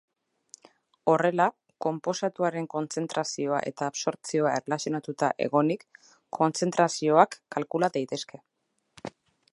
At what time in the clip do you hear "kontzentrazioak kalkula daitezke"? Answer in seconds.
6.39-8.45